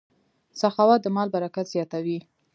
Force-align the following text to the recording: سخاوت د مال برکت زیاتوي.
سخاوت 0.61 0.99
د 1.03 1.07
مال 1.15 1.27
برکت 1.35 1.65
زیاتوي. 1.73 2.19